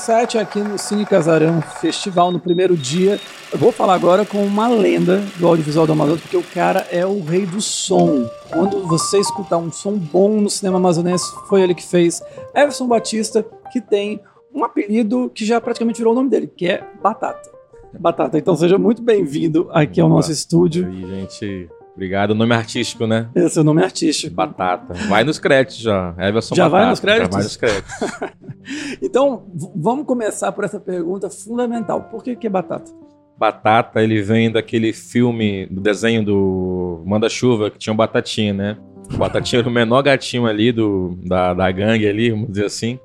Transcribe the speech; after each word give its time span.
17 0.00 0.38
aqui 0.38 0.60
no 0.60 0.78
Cine 0.78 1.04
Casarão 1.04 1.60
Festival, 1.60 2.32
no 2.32 2.40
primeiro 2.40 2.74
dia. 2.74 3.20
Eu 3.52 3.58
vou 3.58 3.70
falar 3.70 3.94
agora 3.94 4.24
com 4.24 4.42
uma 4.42 4.66
lenda 4.66 5.18
do 5.36 5.46
audiovisual 5.46 5.86
do 5.86 5.92
Amazonas, 5.92 6.22
porque 6.22 6.38
o 6.38 6.42
cara 6.42 6.86
é 6.90 7.04
o 7.04 7.22
rei 7.22 7.44
do 7.44 7.60
som. 7.60 8.26
Quando 8.50 8.86
você 8.86 9.18
escutar 9.18 9.58
um 9.58 9.70
som 9.70 9.98
bom 9.98 10.40
no 10.40 10.48
cinema 10.48 10.78
amazonense, 10.78 11.30
foi 11.50 11.60
ele 11.60 11.74
que 11.74 11.86
fez. 11.86 12.22
Everson 12.54 12.86
Batista, 12.86 13.44
que 13.70 13.78
tem 13.78 14.18
um 14.54 14.64
apelido 14.64 15.30
que 15.34 15.44
já 15.44 15.60
praticamente 15.60 15.98
virou 15.98 16.14
o 16.14 16.16
nome 16.16 16.30
dele, 16.30 16.46
que 16.46 16.66
é 16.66 16.82
Batata. 17.02 17.50
Batata, 17.92 18.38
então 18.38 18.56
seja 18.56 18.78
muito 18.78 19.02
bem-vindo 19.02 19.68
aqui 19.70 20.00
ao 20.00 20.08
nosso 20.08 20.32
estúdio. 20.32 20.90
E, 20.90 21.06
gente, 21.06 21.68
Obrigado. 22.00 22.34
Nome 22.34 22.54
artístico, 22.54 23.06
né? 23.06 23.28
Esse 23.34 23.58
é 23.58 23.60
o 23.60 23.64
nome 23.64 23.82
artístico. 23.82 24.34
Batata. 24.34 24.94
Vai 25.06 25.22
nos 25.22 25.38
créditos 25.38 25.76
já. 25.76 26.14
Everson 26.16 26.54
já 26.54 26.64
Batata. 26.64 26.80
vai 26.80 26.90
nos 26.90 27.00
créditos? 27.00 27.28
Já 27.30 27.36
vai 27.36 27.42
nos 27.42 27.56
créditos. 27.58 28.96
então, 29.02 29.42
vamos 29.76 30.06
começar 30.06 30.50
por 30.52 30.64
essa 30.64 30.80
pergunta 30.80 31.28
fundamental. 31.28 32.04
Por 32.04 32.24
que, 32.24 32.34
que 32.34 32.46
é 32.46 32.50
batata? 32.50 32.90
Batata, 33.38 34.02
ele 34.02 34.22
vem 34.22 34.50
daquele 34.50 34.94
filme, 34.94 35.66
do 35.66 35.78
desenho 35.78 36.24
do 36.24 37.02
Manda-Chuva, 37.04 37.70
que 37.70 37.76
tinha 37.76 37.92
um 37.92 37.96
Batatinha, 37.96 38.54
né? 38.54 38.78
O 39.12 39.18
Batatinha 39.18 39.60
era 39.60 39.68
o 39.68 39.72
menor 39.72 40.00
gatinho 40.00 40.46
ali 40.46 40.72
do, 40.72 41.18
da, 41.22 41.52
da 41.52 41.70
gangue 41.70 42.08
ali, 42.08 42.30
vamos 42.30 42.48
dizer 42.48 42.64
assim. 42.64 42.98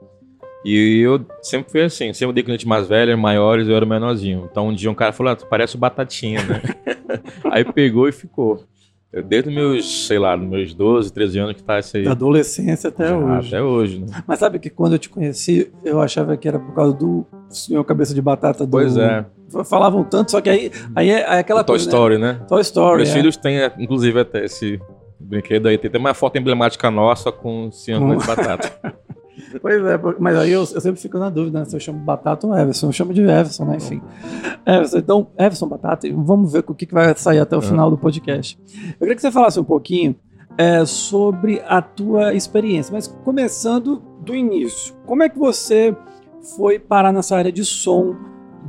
E 0.64 1.02
eu 1.02 1.26
sempre 1.42 1.70
fui 1.70 1.82
assim, 1.82 2.14
sempre 2.14 2.34
dei 2.34 2.44
com 2.44 2.52
gente 2.52 2.68
mais 2.68 2.88
velha, 2.88 3.18
maiores, 3.18 3.68
eu 3.68 3.76
era 3.76 3.84
o 3.84 3.88
menorzinho. 3.88 4.48
Então 4.50 4.70
um 4.70 4.74
dia 4.74 4.90
um 4.90 4.96
cara 4.96 5.12
falou, 5.12 5.34
ah, 5.34 5.36
tu 5.36 5.46
parece 5.48 5.76
o 5.76 5.80
Batatinha, 5.80 6.42
né? 6.44 6.62
Aí 7.52 7.66
pegou 7.66 8.08
e 8.08 8.14
ficou. 8.14 8.64
Desde 9.22 9.50
meus, 9.50 10.08
sei 10.08 10.20
lá, 10.20 10.36
meus 10.36 10.74
12, 10.74 11.12
13 11.14 11.40
anos 11.40 11.56
que 11.56 11.64
tá 11.64 11.80
esse 11.80 11.98
aí. 11.98 12.04
Da 12.04 12.12
adolescência 12.12 12.90
até 12.90 13.08
Já, 13.08 13.18
hoje. 13.18 13.48
Até 13.48 13.64
hoje, 13.64 14.00
né? 14.02 14.08
Mas 14.28 14.40
sabe 14.40 14.60
que 14.60 14.70
quando 14.70 14.94
eu 14.94 15.00
te 15.00 15.10
conheci, 15.10 15.72
eu 15.84 16.02
achava 16.02 16.36
que 16.36 16.48
era 16.48 16.60
por 16.60 16.74
causa 16.76 16.94
do 16.94 17.26
senhor 17.50 17.84
cabeça 17.86 18.14
de 18.14 18.22
batata 18.22 18.66
do. 18.66 18.72
Pois 18.72 18.98
é. 18.98 19.26
Falavam 19.64 20.04
tanto, 20.04 20.32
só 20.32 20.42
que 20.42 20.50
aí, 20.50 20.72
aí 20.94 21.10
é, 21.10 21.22
é 21.22 21.40
aquela 21.40 21.64
Toy 21.64 21.76
coisa. 21.76 21.90
Toy 21.90 21.98
Story, 21.98 22.18
né? 22.18 22.34
né? 22.34 22.46
Toy 22.48 22.62
Story. 22.62 22.98
Meus 22.98 23.10
é. 23.10 23.14
filhos 23.14 23.38
têm, 23.38 23.58
inclusive, 23.80 24.20
até 24.20 24.44
esse 24.46 24.82
brinquedo 25.20 25.68
aí. 25.68 25.78
Tem 25.78 25.88
até 25.88 25.98
uma 25.98 26.14
foto 26.14 26.38
emblemática 26.38 26.92
nossa 26.92 27.32
com 27.32 27.68
o 27.68 27.72
senhor 27.72 28.18
de 28.18 28.26
batata. 28.26 28.96
Pois 29.62 29.84
é, 29.84 30.00
mas 30.20 30.38
aí 30.38 30.52
eu, 30.52 30.62
eu, 30.62 30.82
sempre 30.82 31.02
fico 31.02 31.18
na 31.18 31.30
dúvida 31.30 31.60
né, 31.60 31.66
se 31.66 31.76
eu 31.76 31.80
chamo 31.80 32.00
Batata 32.00 32.48
ou 32.48 32.58
Everson. 32.58 32.88
Eu 32.88 32.92
chamo 32.92 33.14
de 33.14 33.22
Everson, 33.22 33.66
né? 33.66 33.78
Enfim. 33.78 34.02
Everson, 34.66 34.98
então, 34.98 35.28
Everson 35.38 35.68
Batata, 35.68 36.08
vamos 36.14 36.52
ver 36.52 36.64
o 36.68 36.74
que, 36.74 36.86
que 36.86 36.94
vai 36.94 37.16
sair 37.16 37.40
até 37.40 37.56
o 37.56 37.62
final 37.62 37.90
do 37.90 37.98
podcast. 37.98 38.60
Eu 38.94 39.00
queria 39.00 39.16
que 39.16 39.22
você 39.22 39.32
falasse 39.32 39.60
um 39.60 39.64
pouquinho 39.64 40.16
é, 40.58 40.86
sobre 40.86 41.62
a 41.68 41.82
tua 41.82 42.34
experiência, 42.34 42.94
mas 42.94 43.08
começando 43.08 44.02
do 44.22 44.36
início. 44.36 44.96
Como 45.06 45.24
é 45.24 45.30
que 45.30 45.38
você 45.38 45.96
foi 46.56 46.80
parar 46.80 47.12
nessa 47.12 47.36
área 47.36 47.52
de 47.52 47.66
som, 47.66 48.16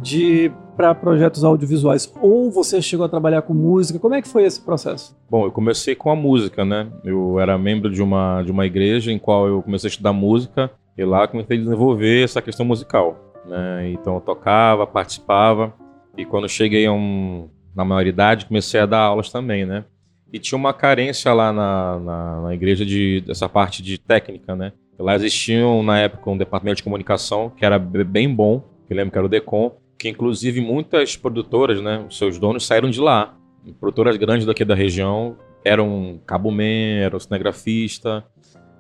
de 0.03 0.53
para 0.77 0.95
projetos 0.95 1.43
audiovisuais? 1.43 2.13
Ou 2.21 2.51
você 2.51 2.83
chegou 2.83 3.07
a 3.07 3.09
trabalhar 3.09 3.43
com 3.43 3.55
música? 3.55 3.99
Como 3.99 4.15
é 4.15 4.21
que 4.21 4.29
foi 4.29 4.45
esse 4.45 4.61
processo? 4.61 5.17
Bom, 5.31 5.47
eu 5.47 5.51
comecei 5.51 5.95
com 5.95 6.11
a 6.11 6.17
música, 6.17 6.65
né? 6.65 6.87
Eu 7.03 7.41
era 7.41 7.57
membro 7.57 7.91
de 7.91 8.03
uma, 8.03 8.43
de 8.43 8.53
uma 8.53 8.67
igreja 8.67 9.11
em 9.11 9.19
qual 9.19 9.49
eu 9.49 9.63
comecei 9.63 9.89
a 9.89 9.91
estudar 9.91 10.13
música 10.13 10.71
e 10.97 11.05
lá 11.05 11.27
comecei 11.27 11.57
a 11.57 11.61
desenvolver 11.61 12.25
essa 12.25 12.43
questão 12.43 12.67
musical. 12.67 13.35
Né? 13.47 13.91
Então 13.91 14.17
eu 14.17 14.21
tocava, 14.21 14.87
participava 14.87 15.73
e 16.17 16.25
quando 16.25 16.49
cheguei 16.49 16.89
um, 16.89 17.49
na 17.75 17.85
maioridade 17.85 18.47
comecei 18.47 18.81
a 18.81 18.87
dar 18.87 19.01
aulas 19.01 19.31
também, 19.31 19.65
né? 19.65 19.85
E 20.33 20.39
tinha 20.39 20.59
uma 20.59 20.75
carência 20.75 21.33
lá 21.33 21.53
na, 21.53 21.99
na, 22.01 22.41
na 22.43 22.55
igreja 22.55 22.85
de, 22.85 23.21
dessa 23.21 23.49
parte 23.49 23.83
de 23.83 23.97
técnica, 23.97 24.57
né? 24.57 24.73
Lá 24.99 25.15
existiam 25.15 25.83
na 25.83 25.99
época 25.99 26.31
um 26.31 26.37
departamento 26.37 26.79
de 26.79 26.83
comunicação 26.83 27.51
que 27.51 27.65
era 27.65 27.79
bem 27.79 28.33
bom, 28.33 28.63
que 28.89 28.95
lembro 28.95 29.13
que 29.13 29.19
era 29.19 29.27
o 29.27 29.31
Decom, 29.31 29.77
que 29.99 30.09
inclusive 30.09 30.61
muitas 30.61 31.17
produtoras, 31.17 31.81
né, 31.81 32.05
os 32.09 32.19
seus 32.19 32.39
donos 32.39 32.67
saíram 32.67 32.91
de 32.91 33.01
lá. 33.01 33.35
Produtoras 33.81 34.17
grandes 34.17 34.47
daqui 34.47 34.65
da 34.65 34.75
região 34.75 35.37
eram 35.65 36.21
Cabo 36.25 36.51
Man, 36.51 37.01
eram 37.01 37.19
cinegrafista, 37.19 38.25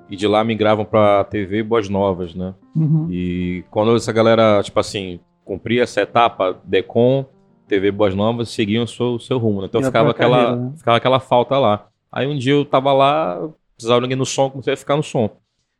e 0.08 0.16
de 0.16 0.26
lá 0.26 0.44
migravam 0.44 0.84
para 0.84 1.24
TV 1.24 1.62
Boas 1.62 1.88
Novas, 1.88 2.34
né? 2.34 2.54
Uhum. 2.74 3.08
E 3.10 3.64
quando 3.70 3.96
essa 3.96 4.12
galera, 4.12 4.62
tipo 4.62 4.78
assim, 4.78 5.18
cumpria 5.44 5.82
essa 5.82 6.00
etapa, 6.00 6.60
Decom, 6.64 7.26
TV 7.66 7.90
Boas 7.90 8.14
Novas, 8.14 8.50
seguiam 8.50 8.84
o 8.84 8.86
seu, 8.86 9.14
o 9.14 9.20
seu 9.20 9.38
rumo, 9.38 9.60
né? 9.60 9.66
Então 9.66 9.82
ficava 9.82 10.10
aquela, 10.10 10.36
carreira, 10.36 10.56
né? 10.56 10.72
ficava 10.76 10.96
aquela 10.96 11.20
falta 11.20 11.58
lá. 11.58 11.88
Aí 12.12 12.26
um 12.26 12.38
dia 12.38 12.52
eu 12.52 12.64
tava 12.64 12.92
lá, 12.92 13.48
precisava 13.74 14.00
de 14.00 14.04
alguém 14.04 14.16
no 14.16 14.26
som, 14.26 14.48
comecei 14.48 14.74
a 14.74 14.76
ficar 14.76 14.96
no 14.96 15.02
som. 15.02 15.28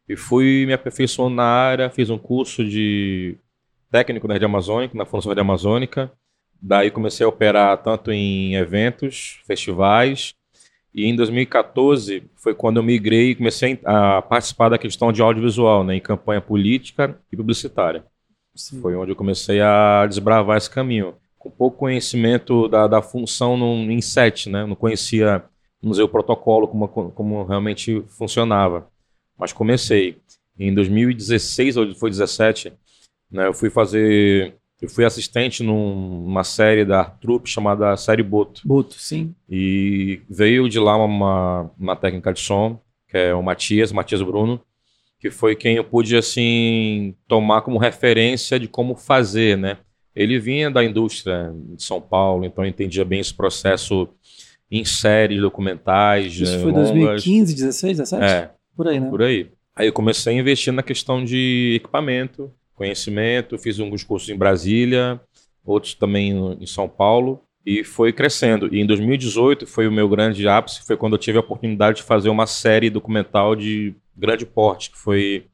E 0.08 0.16
fui 0.16 0.64
me 0.66 0.72
aperfeiçoando 0.72 1.36
na 1.36 1.44
área, 1.44 1.90
fiz 1.90 2.10
um 2.10 2.18
curso 2.18 2.64
de 2.64 3.36
técnico 3.96 4.28
na 4.28 4.34
rede 4.34 4.44
amazônica, 4.44 4.96
na 4.96 5.06
Fundação 5.06 5.30
Rede 5.30 5.40
Amazônica. 5.40 6.12
Daí 6.60 6.90
comecei 6.90 7.24
a 7.24 7.28
operar 7.28 7.82
tanto 7.82 8.12
em 8.12 8.54
eventos, 8.54 9.40
festivais, 9.46 10.34
e 10.94 11.06
em 11.06 11.16
2014 11.16 12.24
foi 12.34 12.54
quando 12.54 12.76
eu 12.76 12.82
migrei 12.82 13.30
e 13.30 13.34
comecei 13.34 13.80
a 13.86 14.20
participar 14.20 14.68
da 14.68 14.76
questão 14.76 15.10
de 15.10 15.22
audiovisual, 15.22 15.82
né, 15.82 15.96
em 15.96 16.00
campanha 16.00 16.42
política 16.42 17.18
e 17.32 17.36
publicitária. 17.38 18.04
Sim. 18.54 18.82
Foi 18.82 18.94
onde 18.94 19.12
eu 19.12 19.16
comecei 19.16 19.62
a 19.62 20.06
desbravar 20.06 20.58
esse 20.58 20.68
caminho. 20.68 21.14
Com 21.38 21.50
pouco 21.50 21.78
conhecimento 21.78 22.68
da, 22.68 22.86
da 22.86 23.00
função 23.00 23.56
no, 23.56 23.90
em 23.90 24.02
set, 24.02 24.50
né, 24.50 24.66
não 24.66 24.76
conhecia, 24.76 25.42
vamos 25.80 25.96
dizer, 25.96 26.02
o 26.02 26.08
protocolo, 26.08 26.68
como, 26.68 26.86
como 26.88 27.44
realmente 27.44 28.02
funcionava. 28.08 28.88
Mas 29.38 29.54
comecei. 29.54 30.18
Em 30.58 30.74
2016 30.74 31.76
ou 31.76 31.84
foi 31.94 32.10
2017, 32.10 32.72
né? 33.30 33.46
Eu 33.46 33.54
fui 33.54 33.70
fazer. 33.70 34.54
Eu 34.80 34.90
fui 34.90 35.04
assistente 35.04 35.62
num, 35.62 36.22
numa 36.24 36.44
série 36.44 36.84
da 36.84 37.04
Trupe 37.04 37.48
chamada 37.48 37.96
Série 37.96 38.22
Boto. 38.22 38.60
Boto, 38.64 38.94
sim. 38.98 39.34
E 39.48 40.20
veio 40.28 40.68
de 40.68 40.78
lá 40.78 40.96
uma, 40.96 41.70
uma 41.78 41.96
técnica 41.96 42.32
de 42.32 42.40
som, 42.40 42.78
que 43.08 43.16
é 43.16 43.34
o 43.34 43.42
Matias, 43.42 43.90
Matias 43.90 44.20
Bruno, 44.20 44.60
que 45.18 45.30
foi 45.30 45.56
quem 45.56 45.76
eu 45.76 45.84
pude, 45.84 46.14
assim, 46.14 47.14
tomar 47.26 47.62
como 47.62 47.78
referência 47.78 48.60
de 48.60 48.68
como 48.68 48.94
fazer, 48.94 49.56
né? 49.56 49.78
Ele 50.14 50.38
vinha 50.38 50.70
da 50.70 50.84
indústria 50.84 51.54
de 51.74 51.82
São 51.82 52.00
Paulo, 52.00 52.44
então 52.44 52.64
entendia 52.64 53.04
bem 53.04 53.20
esse 53.20 53.32
processo 53.32 54.08
em 54.70 54.84
séries, 54.84 55.40
documentais. 55.40 56.34
Isso 56.34 56.54
eh, 56.54 56.58
foi 56.58 56.72
longas. 56.72 56.90
2015, 57.24 57.54
16, 57.54 57.98
17? 57.98 58.24
É. 58.24 58.50
Por 58.76 58.88
aí, 58.88 59.00
né? 59.00 59.10
Por 59.10 59.22
aí. 59.22 59.48
Aí 59.74 59.86
eu 59.86 59.92
comecei 59.92 60.34
a 60.34 60.40
investir 60.40 60.72
na 60.72 60.82
questão 60.82 61.22
de 61.22 61.74
equipamento, 61.76 62.50
conhecimento, 62.76 63.58
fiz 63.58 63.80
alguns 63.80 64.04
cursos 64.04 64.28
em 64.28 64.36
Brasília, 64.36 65.20
outros 65.64 65.94
também 65.94 66.32
em 66.60 66.66
São 66.66 66.88
Paulo, 66.88 67.42
e 67.64 67.82
foi 67.82 68.12
crescendo. 68.12 68.72
E 68.72 68.80
em 68.80 68.86
2018 68.86 69.66
foi 69.66 69.88
o 69.88 69.92
meu 69.92 70.08
grande 70.08 70.46
ápice, 70.46 70.86
foi 70.86 70.96
quando 70.96 71.14
eu 71.14 71.18
tive 71.18 71.38
a 71.38 71.40
oportunidade 71.40 71.98
de 71.98 72.02
fazer 72.04 72.28
uma 72.28 72.46
série 72.46 72.88
documental 72.88 73.56
de 73.56 73.94
grande 74.16 74.46
porte, 74.46 74.90
que 74.90 74.98
foi 74.98 75.46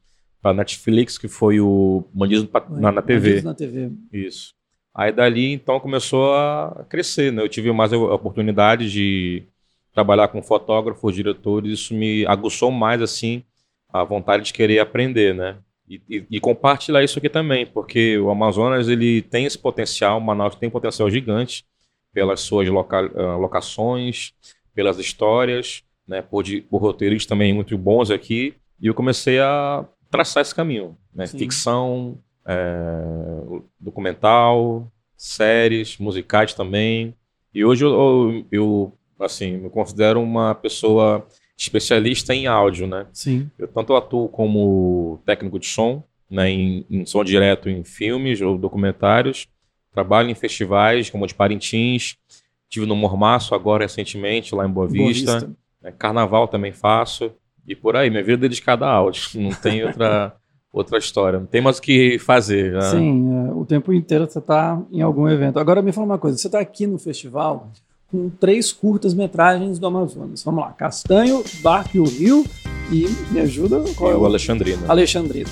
para 0.42 0.52
Netflix, 0.52 1.16
que 1.16 1.28
foi 1.28 1.60
o 1.60 2.04
Mandismo 2.12 2.50
na, 2.68 2.92
na 2.92 3.00
TV. 3.00 3.40
na 3.40 3.54
TV. 3.54 3.90
Isso. 4.12 4.52
Aí 4.94 5.10
dali, 5.10 5.52
então, 5.52 5.80
começou 5.80 6.34
a 6.34 6.84
crescer, 6.88 7.32
né? 7.32 7.42
Eu 7.42 7.48
tive 7.48 7.72
mais 7.72 7.92
a 7.92 7.96
oportunidade 7.96 8.90
de 8.90 9.44
trabalhar 9.94 10.28
com 10.28 10.42
fotógrafos, 10.42 11.14
diretores, 11.14 11.72
isso 11.72 11.94
me 11.94 12.26
aguçou 12.26 12.70
mais, 12.70 13.00
assim, 13.00 13.42
a 13.90 14.04
vontade 14.04 14.44
de 14.44 14.52
querer 14.52 14.80
aprender, 14.80 15.34
né? 15.34 15.56
E, 15.88 16.24
e, 16.30 16.40
compartilhar 16.40 17.02
isso 17.02 17.18
aqui 17.18 17.28
também, 17.28 17.66
porque 17.66 18.16
o 18.18 18.30
Amazonas 18.30 18.88
ele 18.88 19.20
tem 19.20 19.44
esse 19.44 19.58
potencial, 19.58 20.20
Manaus 20.20 20.54
tem 20.54 20.68
um 20.68 20.72
potencial 20.72 21.10
gigante 21.10 21.66
pelas 22.12 22.40
suas 22.40 22.68
loca, 22.68 23.02
uh, 23.02 23.38
locações, 23.38 24.32
pelas 24.74 24.98
histórias, 24.98 25.82
né, 26.06 26.22
por, 26.22 26.42
de, 26.42 26.60
por 26.62 26.80
roteiros 26.80 27.26
também 27.26 27.52
muito 27.52 27.76
bons 27.76 28.10
aqui, 28.10 28.54
e 28.80 28.86
eu 28.86 28.94
comecei 28.94 29.38
a 29.40 29.84
traçar 30.10 30.40
esse 30.40 30.54
caminho, 30.54 30.96
né, 31.14 31.26
ficção, 31.26 32.18
é, 32.46 32.56
documental, 33.78 34.90
séries, 35.16 35.98
musicais 35.98 36.54
também, 36.54 37.14
e 37.54 37.64
hoje 37.64 37.84
eu, 37.84 37.92
eu, 37.92 38.46
eu 38.50 38.92
assim, 39.20 39.56
me 39.58 39.70
considero 39.70 40.20
uma 40.20 40.54
pessoa 40.54 41.26
especialista 41.56 42.34
em 42.34 42.46
áudio, 42.46 42.86
né? 42.86 43.06
Sim. 43.12 43.50
Eu 43.58 43.68
tanto 43.68 43.94
atuo 43.94 44.28
como 44.28 45.20
técnico 45.24 45.58
de 45.58 45.66
som, 45.66 46.02
né, 46.30 46.50
em, 46.50 46.86
em 46.90 47.04
som 47.04 47.22
direto 47.22 47.68
em 47.68 47.84
filmes 47.84 48.40
ou 48.40 48.56
documentários, 48.56 49.48
trabalho 49.92 50.30
em 50.30 50.34
festivais 50.34 51.10
como 51.10 51.24
o 51.24 51.26
de 51.26 51.34
Parintins, 51.34 52.16
tive 52.68 52.86
no 52.86 52.96
Mormaço 52.96 53.54
agora 53.54 53.84
recentemente, 53.84 54.54
lá 54.54 54.66
em 54.66 54.70
Boa 54.70 54.86
Vista. 54.86 55.26
Boa 55.26 55.40
Vista. 55.40 55.56
É, 55.84 55.92
carnaval 55.92 56.48
também 56.48 56.72
faço. 56.72 57.30
E 57.66 57.76
por 57.76 57.96
aí, 57.96 58.08
minha 58.08 58.22
vida 58.22 58.46
é 58.46 58.48
dedicada 58.48 58.86
a 58.86 58.90
áudio. 58.90 59.22
Não 59.40 59.50
tem 59.50 59.84
outra, 59.84 60.34
outra 60.72 60.98
história. 60.98 61.38
Não 61.38 61.46
tem 61.46 61.60
mais 61.60 61.78
o 61.78 61.82
que 61.82 62.18
fazer. 62.18 62.72
Né? 62.72 62.80
Sim, 62.80 63.48
é, 63.48 63.52
o 63.52 63.64
tempo 63.66 63.92
inteiro 63.92 64.26
você 64.26 64.38
está 64.38 64.80
em 64.90 65.02
algum 65.02 65.28
evento. 65.28 65.58
Agora 65.58 65.82
me 65.82 65.92
fala 65.92 66.06
uma 66.06 66.18
coisa: 66.18 66.38
você 66.38 66.48
está 66.48 66.60
aqui 66.60 66.86
no 66.86 66.98
festival, 66.98 67.70
com 68.12 68.28
três 68.28 68.70
curtas-metragens 68.70 69.78
do 69.78 69.86
Amazonas. 69.86 70.44
Vamos 70.44 70.60
lá, 70.60 70.72
Castanho, 70.72 71.42
Barco 71.62 71.96
e 71.96 72.00
o 72.00 72.04
Rio 72.04 72.44
e 72.92 73.08
me 73.32 73.40
ajuda? 73.40 73.82
Qual 73.96 74.12
é 74.12 74.14
o 74.14 74.26
Alexandrino. 74.26 74.82
Alexandrino. 74.86 75.48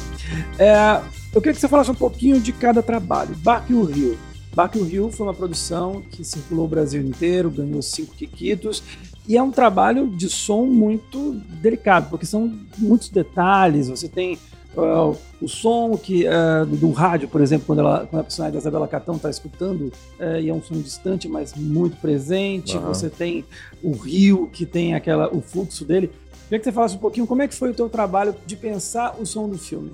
É, 0.58 1.00
Eu 1.32 1.40
queria 1.40 1.54
que 1.54 1.60
você 1.60 1.68
falasse 1.68 1.90
um 1.90 1.94
pouquinho 1.94 2.38
de 2.38 2.52
cada 2.52 2.82
trabalho. 2.82 3.34
Barco 3.36 3.72
e 3.72 3.74
o 3.74 3.84
Rio. 3.84 4.18
Barco 4.54 4.76
e 4.78 4.80
o 4.80 4.84
Rio 4.84 5.10
foi 5.10 5.26
uma 5.26 5.32
produção 5.32 6.02
que 6.10 6.22
circulou 6.24 6.66
o 6.66 6.68
Brasil 6.68 7.00
inteiro, 7.00 7.50
ganhou 7.50 7.80
cinco 7.80 8.14
quiquitos. 8.14 8.82
E 9.26 9.36
é 9.36 9.42
um 9.42 9.50
trabalho 9.50 10.08
de 10.08 10.28
som 10.28 10.66
muito 10.66 11.40
delicado, 11.62 12.10
porque 12.10 12.26
são 12.26 12.52
muitos 12.76 13.08
detalhes. 13.08 13.88
Você 13.88 14.08
tem 14.08 14.38
uh, 14.76 15.16
o 15.40 15.48
som 15.48 15.96
que 15.96 16.26
uh, 16.26 16.66
do 16.66 16.90
rádio, 16.90 17.28
por 17.28 17.40
exemplo, 17.40 17.66
quando, 17.66 17.80
ela, 17.80 18.06
quando 18.06 18.20
a 18.20 18.24
personagem 18.24 18.52
da 18.54 18.58
Isabela 18.58 18.88
Catão 18.88 19.16
está 19.16 19.30
escutando, 19.30 19.92
uh, 20.18 20.40
e 20.40 20.48
é 20.48 20.54
um 20.54 20.62
som 20.62 20.74
distante, 20.74 21.28
mas 21.28 21.54
muito 21.54 21.96
presente. 21.96 22.76
Uhum. 22.76 22.86
Você 22.86 23.08
tem 23.08 23.44
o 23.82 23.92
rio, 23.92 24.48
que 24.52 24.66
tem 24.66 24.94
aquela, 24.94 25.34
o 25.34 25.40
fluxo 25.40 25.84
dele. 25.84 26.10
Queria 26.44 26.58
que 26.58 26.64
você 26.64 26.72
falasse 26.72 26.96
um 26.96 27.00
pouquinho 27.00 27.26
como 27.26 27.42
é 27.42 27.48
que 27.48 27.54
foi 27.54 27.70
o 27.70 27.74
teu 27.74 27.88
trabalho 27.88 28.34
de 28.44 28.56
pensar 28.56 29.16
o 29.20 29.24
som 29.24 29.48
do 29.48 29.56
filme. 29.56 29.92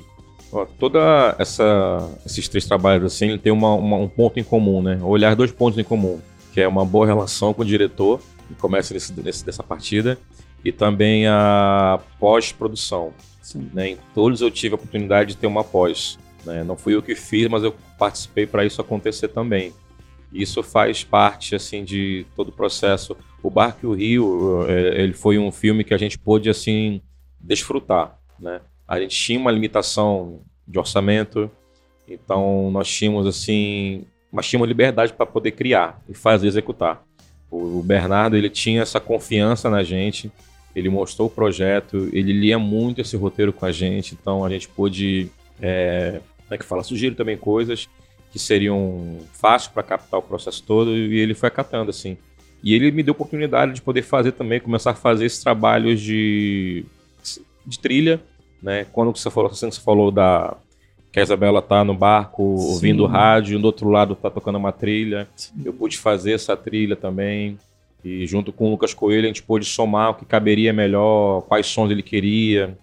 Ó, 0.52 0.64
toda 0.64 1.34
essa 1.38 2.08
esses 2.24 2.48
três 2.48 2.64
trabalhos 2.64 3.12
assim 3.12 3.36
tem 3.36 3.52
uma, 3.52 3.74
uma, 3.74 3.96
um 3.96 4.08
ponto 4.08 4.38
em 4.38 4.44
comum, 4.44 4.80
né? 4.80 4.98
Olhar 5.02 5.34
dois 5.34 5.50
pontos 5.50 5.78
em 5.78 5.84
comum, 5.84 6.20
que 6.52 6.60
é 6.60 6.68
uma 6.68 6.84
boa 6.84 7.04
relação 7.04 7.52
com 7.52 7.62
o 7.62 7.64
diretor, 7.64 8.20
que 8.48 8.54
começa 8.54 8.94
nesse, 8.94 9.12
nesse, 9.20 9.44
dessa 9.44 9.62
partida, 9.62 10.18
e 10.64 10.72
também 10.72 11.26
a 11.26 12.00
pós-produção. 12.18 13.12
Né? 13.54 13.90
Em 13.90 13.98
todos 14.14 14.40
eu 14.40 14.50
tive 14.50 14.74
a 14.74 14.76
oportunidade 14.76 15.30
de 15.30 15.36
ter 15.36 15.46
uma 15.46 15.64
pós. 15.64 16.18
Né? 16.44 16.64
Não 16.64 16.76
fui 16.76 16.94
eu 16.94 17.02
que 17.02 17.14
fiz, 17.14 17.48
mas 17.48 17.62
eu 17.62 17.74
participei 17.98 18.46
para 18.46 18.64
isso 18.64 18.80
acontecer 18.80 19.28
também. 19.28 19.72
Isso 20.32 20.62
faz 20.62 21.04
parte 21.04 21.54
assim 21.54 21.84
de 21.84 22.26
todo 22.34 22.48
o 22.48 22.52
processo. 22.52 23.16
O 23.42 23.50
Barco 23.50 23.80
e 23.82 23.86
o 23.86 23.92
Rio, 23.92 24.66
é, 24.68 25.02
ele 25.02 25.12
foi 25.12 25.38
um 25.38 25.52
filme 25.52 25.84
que 25.84 25.94
a 25.94 25.98
gente 25.98 26.18
pôde 26.18 26.50
assim 26.50 27.00
desfrutar, 27.40 28.18
né? 28.38 28.60
A 28.88 29.00
gente 29.00 29.16
tinha 29.16 29.38
uma 29.38 29.50
limitação 29.50 30.40
de 30.66 30.78
orçamento, 30.78 31.50
então 32.08 32.70
nós 32.70 32.88
tínhamos 32.88 33.26
assim, 33.26 34.04
mas 34.32 34.46
tínhamos 34.46 34.68
liberdade 34.68 35.12
para 35.12 35.26
poder 35.26 35.52
criar 35.52 36.00
e 36.08 36.14
fazer 36.14 36.46
executar. 36.46 37.04
O 37.50 37.82
Bernardo 37.82 38.36
ele 38.36 38.50
tinha 38.50 38.82
essa 38.82 39.00
confiança 39.00 39.70
na 39.70 39.82
gente, 39.82 40.30
ele 40.76 40.90
mostrou 40.90 41.26
o 41.26 41.30
projeto, 41.30 42.10
ele 42.12 42.34
lia 42.34 42.58
muito 42.58 43.00
esse 43.00 43.16
roteiro 43.16 43.50
com 43.50 43.64
a 43.64 43.72
gente, 43.72 44.14
então 44.14 44.44
a 44.44 44.50
gente 44.50 44.68
pôde, 44.68 45.30
é, 45.58 46.20
como 46.44 46.54
é 46.54 46.58
que 46.58 46.64
fala, 46.66 46.82
sugerir 46.82 47.16
também 47.16 47.38
coisas 47.38 47.88
que 48.30 48.38
seriam 48.38 49.16
fáceis 49.32 49.72
para 49.72 49.82
captar 49.82 50.20
o 50.20 50.22
processo 50.22 50.62
todo 50.62 50.94
e 50.94 51.18
ele 51.18 51.32
foi 51.32 51.46
acatando 51.46 51.88
assim. 51.88 52.18
E 52.62 52.74
ele 52.74 52.90
me 52.90 53.02
deu 53.02 53.12
a 53.12 53.16
oportunidade 53.16 53.72
de 53.72 53.80
poder 53.80 54.02
fazer 54.02 54.32
também, 54.32 54.60
começar 54.60 54.90
a 54.90 54.94
fazer 54.94 55.24
esses 55.24 55.42
trabalhos 55.42 55.98
de, 55.98 56.84
de 57.64 57.78
trilha, 57.78 58.20
né? 58.62 58.84
Quando 58.92 59.16
você 59.16 59.30
falou, 59.30 59.50
assim, 59.50 59.70
você 59.70 59.80
falou 59.80 60.10
da 60.10 60.58
que 61.10 61.18
a 61.18 61.22
Isabela 61.22 61.62
tá 61.62 61.82
no 61.82 61.94
barco 61.94 62.56
Sim. 62.58 62.66
ouvindo 62.66 63.04
o 63.04 63.06
rádio, 63.06 63.58
do 63.58 63.64
outro 63.64 63.88
lado 63.88 64.14
tá 64.14 64.28
tocando 64.28 64.58
uma 64.58 64.72
trilha. 64.72 65.26
Sim. 65.34 65.54
Eu 65.64 65.72
pude 65.72 65.96
fazer 65.96 66.32
essa 66.32 66.54
trilha 66.54 66.94
também. 66.94 67.58
E 68.06 68.26
junto 68.26 68.52
com 68.52 68.68
o 68.68 68.70
Lucas 68.70 68.94
Coelho 68.94 69.24
a 69.24 69.26
gente 69.28 69.42
pôde 69.42 69.64
somar 69.64 70.10
o 70.10 70.14
que 70.14 70.24
caberia 70.24 70.72
melhor, 70.72 71.42
quais 71.42 71.66
sons 71.66 71.90
ele 71.90 72.02
queria. 72.02 72.78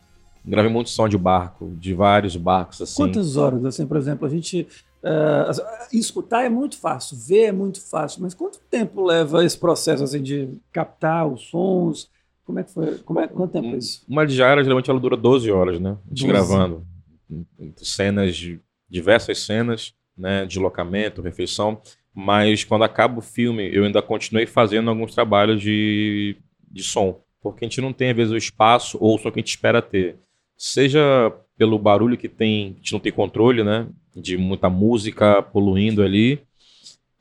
Gravei 0.45 0.69
muito 0.69 0.89
som 0.89 1.07
de 1.07 1.17
barco, 1.17 1.71
de 1.77 1.93
vários 1.93 2.35
barcos 2.35 2.81
assim. 2.81 2.95
Quantas 2.95 3.37
horas, 3.37 3.63
assim, 3.63 3.87
por 3.87 3.95
exemplo, 3.95 4.27
a 4.27 4.29
gente 4.29 4.67
uh, 5.01 5.95
escutar 5.97 6.43
é 6.43 6.49
muito 6.49 6.77
fácil, 6.77 7.15
ver 7.17 7.43
é 7.45 7.51
muito 7.53 7.79
fácil, 7.79 8.21
mas 8.21 8.33
quanto 8.33 8.59
tempo 8.69 9.05
leva 9.05 9.45
esse 9.45 9.57
processo 9.57 10.03
assim 10.03 10.21
de 10.21 10.49
captar 10.71 11.25
os 11.25 11.49
sons? 11.49 12.09
Como 12.43 12.59
é 12.59 12.63
que 12.63 12.73
foi? 12.73 12.97
Como 12.97 13.21
é, 13.21 13.27
quanto 13.27 13.51
tempo 13.53 13.67
é 13.67 13.77
isso? 13.77 14.03
Uma 14.09 14.27
diária 14.27 14.61
geralmente 14.61 14.89
ela 14.89 14.99
dura 14.99 15.15
12 15.15 15.49
horas, 15.49 15.79
né? 15.79 15.95
De 16.11 16.27
gravando 16.27 16.85
cenas 17.77 18.35
diversas 18.89 19.39
cenas, 19.39 19.93
né, 20.15 20.45
de 20.45 20.59
locamento, 20.59 21.21
refeição. 21.21 21.81
Mas 22.13 22.63
quando 22.63 22.83
acaba 22.83 23.19
o 23.19 23.21
filme, 23.21 23.69
eu 23.73 23.83
ainda 23.83 24.01
continuei 24.01 24.45
fazendo 24.45 24.89
alguns 24.89 25.13
trabalhos 25.15 25.61
de, 25.61 26.37
de 26.69 26.83
som. 26.83 27.21
Porque 27.41 27.65
a 27.65 27.67
gente 27.67 27.81
não 27.81 27.91
tem, 27.91 28.11
às 28.11 28.15
vezes, 28.15 28.31
o 28.31 28.37
espaço 28.37 28.97
ou 29.01 29.17
som 29.17 29.31
que 29.31 29.39
a 29.39 29.41
gente 29.41 29.49
espera 29.49 29.81
ter. 29.81 30.17
Seja 30.55 31.33
pelo 31.57 31.79
barulho 31.79 32.17
que 32.17 32.29
tem, 32.29 32.65
a 32.65 32.77
gente 32.77 32.93
não 32.93 32.99
tem 32.99 33.11
controle, 33.11 33.63
né? 33.63 33.87
De 34.15 34.37
muita 34.37 34.69
música 34.69 35.41
poluindo 35.41 36.03
ali. 36.03 36.39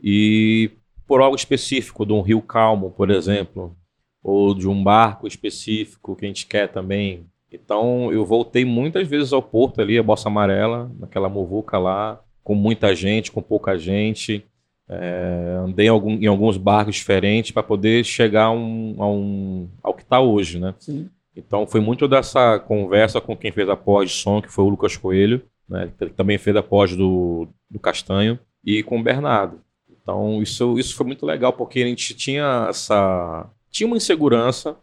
E 0.01 0.71
por 1.07 1.21
algo 1.21 1.37
específico, 1.37 2.07
de 2.07 2.13
um 2.13 2.21
rio 2.21 2.43
calmo, 2.43 2.91
por 2.91 3.11
exemplo. 3.11 3.77
Ou 4.23 4.55
de 4.55 4.69
um 4.69 4.83
barco 4.83 5.27
específico 5.27 6.15
que 6.15 6.25
a 6.25 6.29
gente 6.29 6.47
quer 6.47 6.69
também. 6.69 7.27
Então 7.51 8.13
eu 8.13 8.25
voltei 8.25 8.65
muitas 8.65 9.09
vezes 9.09 9.33
ao 9.33 9.43
porto 9.43 9.81
ali, 9.81 9.99
a 9.99 10.03
Bossa 10.03 10.29
Amarela, 10.29 10.91
naquela 10.99 11.29
muvuca 11.29 11.79
lá, 11.79 12.23
com 12.43 12.55
muita 12.55 12.95
gente, 12.95 13.33
com 13.33 13.43
pouca 13.43 13.77
gente. 13.79 14.45
É, 14.89 15.59
andei 15.65 15.87
em, 15.87 15.89
algum, 15.89 16.13
em, 16.15 16.27
alguns 16.27 16.57
barcos 16.57 16.97
diferentes 16.97 17.51
para 17.51 17.63
poder 17.63 18.05
chegar 18.05 18.51
um, 18.51 18.97
a 18.99 19.09
um, 19.09 19.69
ao 19.83 19.95
que 19.95 20.03
está 20.03 20.21
hoje, 20.21 20.59
né? 20.59 20.75
Sim. 20.79 21.09
Então 21.35 21.67
foi 21.67 21.81
muito 21.81 22.07
dessa 22.07 22.59
conversa 22.59 23.21
com 23.21 23.37
quem 23.37 23.53
fez 23.53 23.69
a 23.69 23.77
pós 23.77 24.11
de 24.11 24.17
som, 24.17 24.43
que 24.43 24.53
foi 24.53 24.65
o 24.65 24.69
Lucas 24.69 24.97
Coelho, 24.97 25.43
né? 25.69 25.91
Ele 26.01 26.11
também 26.11 26.37
fez 26.37 26.55
a 26.57 26.63
pós 26.63 26.95
do, 26.95 27.49
do 27.71 27.79
Castanho, 27.79 28.39
e 28.65 28.83
com 28.83 28.99
o 28.99 29.03
Bernardo. 29.03 29.61
Então 29.91 30.43
isso, 30.43 30.79
isso 30.79 30.95
foi 30.95 31.07
muito 31.07 31.25
legal, 31.25 31.53
porque 31.53 31.81
a 31.81 31.87
gente 31.87 32.15
tinha 32.15 32.67
essa. 32.69 33.49
Tinha 33.71 33.87
uma 33.87 33.97
insegurança, 33.97 34.77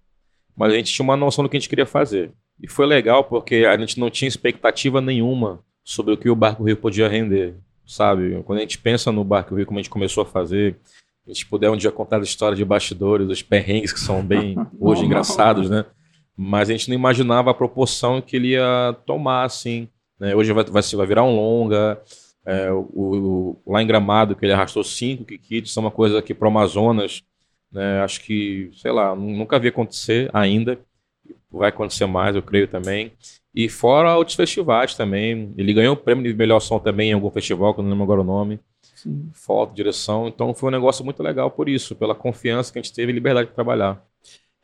mas 0.55 0.73
a 0.73 0.75
gente 0.75 0.91
tinha 0.91 1.03
uma 1.03 1.17
noção 1.17 1.43
do 1.43 1.49
que 1.49 1.57
a 1.57 1.59
gente 1.59 1.69
queria 1.69 1.85
fazer. 1.85 2.31
E 2.61 2.67
foi 2.67 2.85
legal 2.85 3.23
porque 3.23 3.65
a 3.65 3.77
gente 3.77 3.99
não 3.99 4.09
tinha 4.09 4.27
expectativa 4.27 4.99
nenhuma 4.99 5.63
sobre 5.83 6.13
o 6.13 6.17
que 6.17 6.29
o 6.29 6.35
Barco 6.35 6.63
Rio 6.63 6.77
podia 6.77 7.07
render 7.07 7.55
sabe? 7.89 8.41
Quando 8.45 8.59
a 8.59 8.61
gente 8.61 8.77
pensa 8.77 9.11
no 9.11 9.23
Barco 9.23 9.55
Rio, 9.55 9.65
como 9.65 9.79
a 9.79 9.81
gente 9.81 9.89
começou 9.89 10.21
a 10.21 10.25
fazer, 10.25 10.77
a 11.25 11.33
gente 11.33 11.45
puder 11.47 11.71
um 11.71 11.75
dia 11.75 11.91
contar 11.91 12.17
a 12.17 12.23
história 12.23 12.55
de 12.55 12.63
bastidores, 12.63 13.27
os 13.27 13.41
perrengues 13.41 13.91
que 13.91 13.99
são 13.99 14.23
bem 14.23 14.55
hoje 14.79 15.03
engraçados, 15.03 15.69
né? 15.69 15.85
Mas 16.37 16.69
a 16.69 16.71
gente 16.71 16.87
não 16.87 16.95
imaginava 16.95 17.49
a 17.49 17.53
proporção 17.53 18.21
que 18.21 18.35
ele 18.35 18.49
ia 18.49 18.95
tomar, 19.05 19.43
assim. 19.43 19.89
Né? 20.19 20.35
Hoje 20.35 20.53
vai, 20.53 20.63
vai, 20.63 20.81
vai 20.81 21.07
virar 21.07 21.23
um 21.23 21.35
longa. 21.35 21.99
É, 22.45 22.71
o, 22.71 22.85
o, 22.93 23.71
lá 23.71 23.81
em 23.81 23.87
Gramado, 23.87 24.35
que 24.35 24.45
ele 24.45 24.53
arrastou 24.53 24.83
cinco 24.83 25.25
kits, 25.25 25.71
são 25.71 25.83
uma 25.83 25.91
coisa 25.91 26.21
que 26.21 26.33
para 26.33 26.47
o 26.47 26.51
Amazonas, 26.51 27.23
né, 27.71 28.01
acho 28.01 28.21
que, 28.21 28.71
sei 28.73 28.91
lá, 28.91 29.15
nunca 29.15 29.59
vi 29.59 29.67
acontecer 29.67 30.29
ainda. 30.31 30.79
Vai 31.51 31.69
acontecer 31.69 32.05
mais, 32.05 32.35
eu 32.35 32.41
creio 32.41 32.67
também. 32.67 33.11
E 33.53 33.67
fora 33.67 34.15
outros 34.15 34.35
festivais 34.35 34.93
também. 34.95 35.53
Ele 35.57 35.73
ganhou 35.73 35.93
o 35.93 35.97
prêmio 35.97 36.23
de 36.23 36.33
melhor 36.33 36.59
som 36.59 36.79
também 36.79 37.09
em 37.09 37.13
algum 37.13 37.31
festival, 37.31 37.73
que 37.73 37.79
eu 37.79 37.83
não 37.83 37.91
lembro 37.91 38.03
agora 38.03 38.21
o 38.21 38.23
nome. 38.23 38.59
Sim. 38.95 39.29
Foto, 39.33 39.73
direção. 39.73 40.27
Então 40.27 40.53
foi 40.53 40.69
um 40.69 40.71
negócio 40.71 41.03
muito 41.03 41.23
legal 41.23 41.49
por 41.49 41.67
isso, 41.67 41.95
pela 41.95 42.13
confiança 42.13 42.71
que 42.71 42.79
a 42.79 42.81
gente 42.81 42.93
teve 42.93 43.11
e 43.11 43.15
liberdade 43.15 43.49
de 43.49 43.55
trabalhar. 43.55 44.03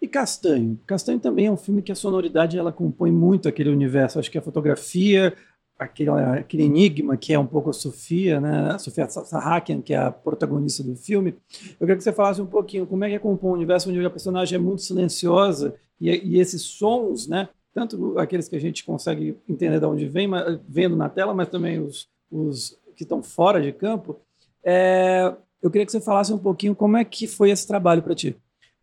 E 0.02 0.08
Castanho? 0.08 0.80
Castanho 0.86 1.20
também 1.20 1.48
é 1.48 1.52
um 1.52 1.58
filme 1.58 1.82
que 1.82 1.92
a 1.92 1.96
sonoridade 1.96 2.58
ela 2.58 2.72
compõe 2.72 3.12
muito 3.12 3.48
aquele 3.48 3.70
universo. 3.70 4.20
Acho 4.20 4.30
que 4.30 4.38
a 4.38 4.42
fotografia, 4.42 5.34
aquele, 5.78 6.10
aquele 6.10 6.64
enigma 6.64 7.18
que 7.18 7.34
é 7.34 7.40
um 7.40 7.46
pouco 7.46 7.70
a 7.70 7.74
Sofia, 7.74 8.40
né? 8.40 8.72
A 8.72 8.80
Sofia 8.80 9.08
Sarrakian, 9.10 9.82
que 9.82 9.94
é 9.94 9.98
a 9.98 10.12
protagonista 10.12 10.84
do 10.84 10.96
filme. 10.96 11.36
Eu 11.72 11.80
queria 11.80 11.98
que 11.98 12.04
você 12.04 12.14
falasse 12.14 12.42
um 12.42 12.46
pouquinho 12.46 12.86
como 12.86 13.04
é 13.04 13.10
que 13.10 13.16
é 13.16 13.20
compõe 13.20 13.52
um 13.52 13.54
universo 13.54 13.90
onde 13.90 14.06
a 14.06 14.10
personagem 14.10 14.56
é 14.56 14.60
muito 14.60 14.82
silenciosa 14.82 15.76
e, 16.00 16.10
e 16.10 16.40
esses 16.40 16.62
sons, 16.62 17.28
né? 17.28 17.50
tanto 17.76 18.18
aqueles 18.18 18.48
que 18.48 18.56
a 18.56 18.60
gente 18.60 18.86
consegue 18.86 19.38
entender 19.50 19.82
de 19.82 19.86
onde 19.86 20.08
vem, 20.08 20.30
mas, 20.30 20.58
vendo 20.66 20.96
na 20.96 21.10
tela, 21.10 21.34
mas 21.34 21.50
também 21.50 21.78
os, 21.78 22.08
os 22.32 22.80
que 22.96 23.04
estão 23.04 23.22
fora 23.22 23.62
de 23.62 23.74
campo. 23.74 24.18
É, 24.64 25.36
eu 25.62 25.70
queria 25.70 25.86
que 25.86 25.92
você 25.92 26.00
falasse 26.00 26.32
um 26.32 26.38
pouquinho 26.38 26.74
como 26.74 26.96
é 26.96 27.04
que 27.04 27.28
foi 27.28 27.52
esse 27.52 27.68
trabalho 27.68 28.02
para 28.02 28.16
ti. 28.16 28.34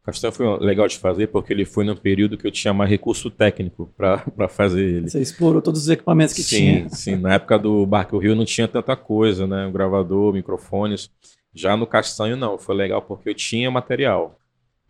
Castelo 0.04 0.32
foi 0.32 0.58
legal 0.58 0.88
de 0.88 0.98
fazer 0.98 1.28
porque 1.28 1.52
ele 1.52 1.64
foi 1.64 1.84
no 1.84 1.94
período 1.94 2.36
que 2.36 2.44
eu 2.44 2.50
tinha 2.50 2.74
mais 2.74 2.90
recurso 2.90 3.30
técnico 3.30 3.92
para 3.96 4.48
fazer 4.50 4.82
ele. 4.82 5.08
Você 5.08 5.20
explorou 5.20 5.62
todos 5.62 5.82
os 5.82 5.88
equipamentos 5.88 6.34
que 6.34 6.42
sim, 6.42 6.56
tinha. 6.56 6.88
Sim, 6.88 7.16
na 7.16 7.34
época 7.34 7.56
do 7.56 7.86
Barco 7.86 8.18
Rio 8.18 8.34
não 8.34 8.44
tinha 8.44 8.66
tanta 8.66 8.96
coisa, 8.96 9.46
né? 9.46 9.66
O 9.66 9.72
gravador, 9.72 10.32
microfones. 10.32 11.08
Já 11.54 11.76
no 11.76 11.86
Castanho 11.86 12.36
não, 12.36 12.58
foi 12.58 12.74
legal 12.74 13.00
porque 13.02 13.28
eu 13.28 13.34
tinha 13.34 13.70
material. 13.70 14.38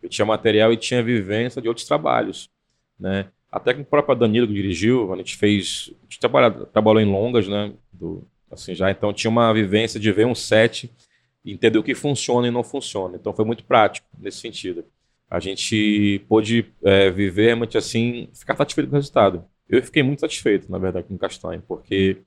Eu 0.01 0.09
tinha 0.09 0.25
material 0.25 0.73
e 0.73 0.77
tinha 0.77 1.03
vivência 1.03 1.61
de 1.61 1.67
outros 1.67 1.85
trabalhos, 1.85 2.49
né? 2.99 3.27
Até 3.51 3.71
que 3.73 3.81
o 3.81 3.85
próprio 3.85 4.15
Danilo 4.15 4.47
que 4.47 4.53
dirigiu, 4.53 5.13
a 5.13 5.17
gente 5.17 5.37
fez. 5.37 5.91
A 6.01 6.03
gente 6.05 6.19
trabalhou, 6.19 6.65
trabalhou 6.65 7.01
em 7.01 7.05
longas, 7.05 7.47
né? 7.47 7.71
Do, 7.91 8.27
assim, 8.49 8.73
já 8.73 8.89
então 8.89 9.13
tinha 9.13 9.29
uma 9.29 9.53
vivência 9.53 9.99
de 9.99 10.11
ver 10.11 10.25
um 10.25 10.33
set 10.33 10.89
entender 11.45 11.77
o 11.77 11.83
que 11.83 11.93
funciona 11.93 12.47
e 12.47 12.51
não 12.51 12.63
funciona. 12.63 13.15
Então 13.15 13.33
foi 13.33 13.45
muito 13.45 13.63
prático 13.63 14.07
nesse 14.17 14.39
sentido. 14.39 14.83
A 15.33 15.39
gente 15.39 16.23
pôde 16.29 16.71
é, 16.83 17.09
viver 17.09 17.45
realmente 17.45 17.75
assim, 17.75 18.29
ficar 18.35 18.55
satisfeito 18.55 18.87
com 18.87 18.95
o 18.95 18.99
resultado. 18.99 19.43
Eu 19.67 19.81
fiquei 19.81 20.03
muito 20.03 20.19
satisfeito, 20.19 20.71
na 20.71 20.77
verdade, 20.77 21.07
com 21.07 21.15
o 21.15 21.17
Castanho, 21.17 21.59
porque 21.67 22.17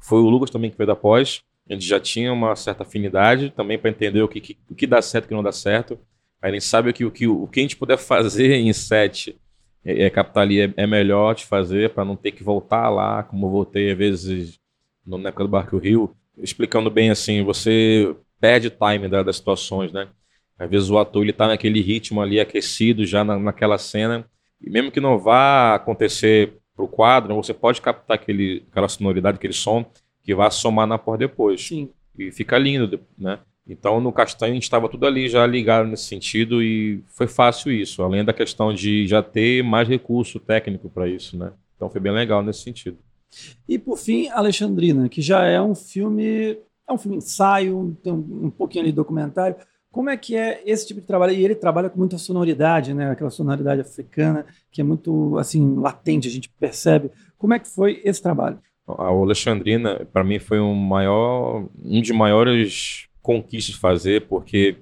foi 0.00 0.18
o 0.18 0.28
Lucas 0.28 0.50
também 0.50 0.68
que 0.68 0.76
veio 0.76 0.88
da 0.88 0.96
pós. 0.96 1.42
A 1.70 1.74
gente 1.74 1.86
já 1.86 2.00
tinha 2.00 2.32
uma 2.32 2.56
certa 2.56 2.82
afinidade 2.82 3.50
também 3.50 3.78
para 3.78 3.88
entender 3.88 4.20
o 4.20 4.26
que, 4.26 4.40
que, 4.40 4.58
o 4.68 4.74
que 4.74 4.84
dá 4.84 5.00
certo 5.00 5.24
e 5.24 5.26
o 5.26 5.28
que 5.28 5.34
não 5.36 5.44
dá 5.44 5.52
certo. 5.52 5.96
A 6.42 6.50
gente 6.50 6.64
sabe 6.64 6.92
que 6.92 7.04
o 7.04 7.10
que, 7.12 7.28
o 7.28 7.46
que 7.46 7.60
a 7.60 7.62
gente 7.62 7.76
puder 7.76 7.98
fazer 7.98 8.54
em 8.58 8.72
set 8.72 9.36
é, 9.84 10.08
é, 10.08 10.12
ali 10.34 10.60
é, 10.60 10.74
é 10.76 10.86
melhor 10.88 11.36
de 11.36 11.46
fazer 11.46 11.90
para 11.90 12.04
não 12.04 12.16
ter 12.16 12.32
que 12.32 12.42
voltar 12.42 12.88
lá, 12.88 13.22
como 13.22 13.46
eu 13.46 13.50
voltei 13.50 13.92
às 13.92 13.96
vezes 13.96 14.58
no, 15.06 15.18
na 15.18 15.28
época 15.28 15.44
do 15.44 15.50
Barco 15.50 15.78
Rio, 15.78 16.16
explicando 16.36 16.90
bem 16.90 17.10
assim, 17.10 17.44
você 17.44 18.12
perde 18.40 18.70
time 18.70 19.08
da, 19.08 19.22
das 19.22 19.36
situações, 19.36 19.92
né? 19.92 20.08
Às 20.58 20.70
vezes 20.70 20.90
o 20.90 20.98
ator 20.98 21.22
ele 21.22 21.32
tá 21.32 21.46
naquele 21.46 21.80
ritmo 21.80 22.20
ali 22.20 22.40
aquecido 22.40 23.04
já 23.04 23.22
na, 23.22 23.38
naquela 23.38 23.78
cena, 23.78 24.26
e 24.60 24.70
mesmo 24.70 24.90
que 24.90 25.00
não 25.00 25.18
vá 25.18 25.74
acontecer 25.74 26.54
pro 26.74 26.88
quadro, 26.88 27.34
você 27.34 27.54
pode 27.54 27.80
captar 27.80 28.16
aquele, 28.16 28.64
aquela 28.70 28.88
sonoridade, 28.88 29.36
aquele 29.36 29.52
som 29.52 29.84
que 30.22 30.34
vai 30.34 30.50
somar 30.50 30.86
na 30.86 30.98
porta 30.98 31.26
depois. 31.26 31.66
Sim. 31.66 31.90
E 32.18 32.30
fica 32.30 32.58
lindo, 32.58 33.00
né? 33.18 33.38
Então 33.68 34.00
no 34.00 34.12
Castanho 34.12 34.52
a 34.52 34.54
gente 34.54 34.62
estava 34.62 34.88
tudo 34.88 35.06
ali 35.06 35.28
já 35.28 35.44
ligado 35.46 35.88
nesse 35.88 36.04
sentido 36.04 36.62
e 36.62 37.02
foi 37.08 37.26
fácil 37.26 37.72
isso, 37.72 38.02
além 38.02 38.24
da 38.24 38.32
questão 38.32 38.72
de 38.72 39.06
já 39.06 39.22
ter 39.22 39.62
mais 39.64 39.88
recurso 39.88 40.38
técnico 40.38 40.88
para 40.88 41.08
isso, 41.08 41.36
né? 41.36 41.52
Então 41.74 41.90
foi 41.90 42.00
bem 42.00 42.12
legal 42.12 42.42
nesse 42.42 42.60
sentido. 42.60 42.96
E 43.68 43.78
por 43.78 43.98
fim, 43.98 44.28
Alexandrina, 44.28 45.08
que 45.08 45.20
já 45.20 45.44
é 45.44 45.60
um 45.60 45.74
filme, 45.74 46.58
é 46.88 46.92
um 46.92 46.96
filme 46.96 47.16
ensaio, 47.18 47.96
tem 48.02 48.12
um, 48.12 48.46
um 48.46 48.50
pouquinho 48.50 48.84
ali 48.84 48.92
de 48.92 48.96
documentário. 48.96 49.56
Como 49.96 50.10
é 50.10 50.16
que 50.18 50.36
é 50.36 50.60
esse 50.66 50.86
tipo 50.86 51.00
de 51.00 51.06
trabalho? 51.06 51.32
E 51.32 51.42
ele 51.42 51.54
trabalha 51.54 51.88
com 51.88 51.98
muita 51.98 52.18
sonoridade, 52.18 52.92
né? 52.92 53.12
Aquela 53.12 53.30
sonoridade 53.30 53.80
africana 53.80 54.44
que 54.70 54.82
é 54.82 54.84
muito 54.84 55.38
assim 55.38 55.74
latente, 55.78 56.28
a 56.28 56.30
gente 56.30 56.50
percebe. 56.50 57.10
Como 57.38 57.54
é 57.54 57.58
que 57.58 57.66
foi 57.66 58.02
esse 58.04 58.20
trabalho? 58.20 58.58
A 58.86 59.06
Alexandrina, 59.06 60.06
para 60.12 60.22
mim, 60.22 60.38
foi 60.38 60.60
um 60.60 60.74
maior, 60.74 61.66
um 61.82 62.02
de 62.02 62.12
maiores 62.12 63.08
conquistas 63.22 63.74
fazer, 63.74 64.26
porque 64.26 64.76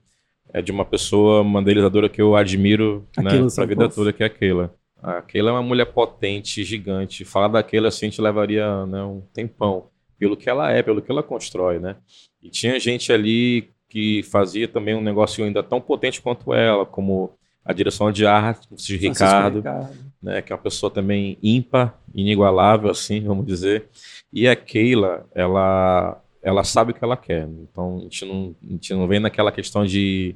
é 0.52 0.60
de 0.60 0.72
uma 0.72 0.84
pessoa, 0.84 1.42
uma 1.42 1.62
idealizadora 1.62 2.08
que 2.08 2.20
eu 2.20 2.34
admiro 2.34 3.06
né, 3.16 3.30
para 3.54 3.62
a 3.62 3.66
vida 3.68 3.88
toda, 3.88 4.12
que 4.12 4.24
é 4.24 4.26
a 4.26 4.30
Keila. 4.30 4.74
A 5.00 5.22
Keila 5.22 5.50
é 5.50 5.52
uma 5.52 5.62
mulher 5.62 5.86
potente, 5.92 6.64
gigante. 6.64 7.24
Falar 7.24 7.46
daquela 7.46 7.86
assim, 7.86 8.06
a 8.06 8.08
gente 8.10 8.20
levaria 8.20 8.84
né, 8.84 9.00
um 9.04 9.20
tempão. 9.32 9.86
Pelo 10.18 10.36
que 10.36 10.50
ela 10.50 10.72
é, 10.72 10.82
pelo 10.82 11.00
que 11.00 11.10
ela 11.12 11.22
constrói, 11.22 11.78
né? 11.78 11.94
E 12.42 12.50
tinha 12.50 12.80
gente 12.80 13.12
ali 13.12 13.73
que 13.94 14.24
fazia 14.24 14.66
também 14.66 14.96
um 14.96 15.00
negócio 15.00 15.44
ainda 15.44 15.62
tão 15.62 15.80
potente 15.80 16.20
quanto 16.20 16.52
ela, 16.52 16.84
como 16.84 17.30
a 17.64 17.72
direção 17.72 18.10
de 18.10 18.26
arte, 18.26 18.66
de 18.74 18.96
Ricardo, 18.96 19.58
Ricardo, 19.58 19.96
né, 20.20 20.42
que 20.42 20.52
é 20.52 20.56
uma 20.56 20.60
pessoa 20.60 20.90
também 20.90 21.38
ímpar, 21.40 21.96
inigualável, 22.12 22.90
assim, 22.90 23.20
vamos 23.20 23.46
dizer. 23.46 23.86
E 24.32 24.48
a 24.48 24.56
Keila, 24.56 25.24
ela 25.32 26.20
ela 26.42 26.64
sabe 26.64 26.90
o 26.90 26.94
que 26.94 27.04
ela 27.04 27.16
quer. 27.16 27.48
Então 27.48 27.98
a 27.98 28.00
gente 28.00 28.24
não, 28.24 28.56
a 28.62 28.72
gente 28.72 28.92
não 28.92 29.06
vem 29.06 29.20
naquela 29.20 29.52
questão 29.52 29.86
de 29.86 30.34